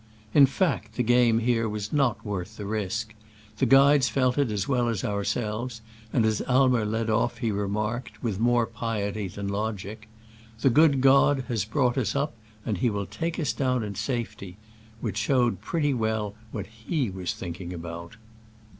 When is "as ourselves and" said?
4.87-6.25